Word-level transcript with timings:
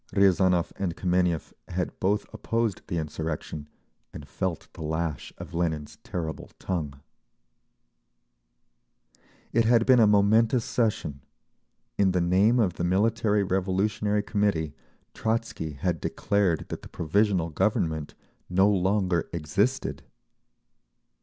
Riazanov 0.15 0.71
and 0.77 0.97
Kameniev 0.97 1.53
had 1.67 1.99
both 1.99 2.25
opposed 2.33 2.81
the 2.87 2.97
insurrection, 2.97 3.69
and 4.11 4.27
felt 4.27 4.67
the 4.73 4.81
lash 4.81 5.31
of 5.37 5.53
Lenin's 5.53 5.97
terrible 5.97 6.49
tongue…. 6.57 6.99
It 9.53 9.65
had 9.65 9.85
been 9.85 9.99
a 9.99 10.07
momentous 10.07 10.65
session. 10.65 11.21
In 11.99 12.13
the 12.13 12.19
name 12.19 12.57
of 12.59 12.77
the 12.77 12.83
Military 12.83 13.43
Revolutionary 13.43 14.23
Committee 14.23 14.73
Trotzky 15.13 15.73
had 15.73 16.01
declared 16.01 16.69
that 16.69 16.81
the 16.81 16.89
Provisional 16.89 17.51
Government 17.51 18.15
no 18.49 18.67
longer 18.71 19.29
existed. 19.31 20.01